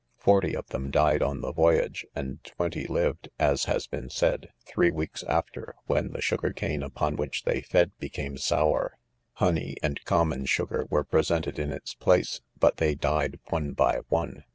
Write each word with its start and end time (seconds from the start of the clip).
—Forty 0.17 0.55
of 0.55 0.65
them 0.69 0.89
died 0.89 1.21
on 1.21 1.41
the 1.41 1.53
voyage^ 1.53 2.05
and 2.15 2.43
twenty 2.43 2.87
lived, 2.87 3.29
as 3.37 3.65
has 3.65 3.85
been 3.85 4.09
said, 4.09 4.49
three' 4.65 4.89
weeks 4.89 5.21
after, 5.25 5.75
when 5.85 6.07
the 6.09 6.21
sugar 6.23 6.51
cane 6.51 6.81
upon 6.81 7.17
which 7.17 7.43
they 7.43 7.61
feci 7.61 7.91
"became. 7.99 8.35
sour. 8.35 8.97
Hoaey 9.37 9.75
and 9.83 10.03
common 10.03 10.45
sugar 10.47 10.87
was 10.89 11.05
presented 11.11 11.59
in 11.59 11.71
its 11.71 11.93
place, 11.93 12.41
"but 12.59 12.77
they 12.77 12.95
died 12.95 13.37
one 13.51 13.73
by 13.73 13.99
one. 14.09 14.43